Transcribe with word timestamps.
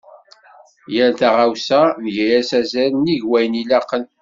Yal 0.93 1.11
taɣawsa 1.19 1.81
nga-as 2.05 2.49
azal 2.59 2.91
nnig 2.95 3.21
wayen 3.29 3.59
ilaqen. 3.61 4.03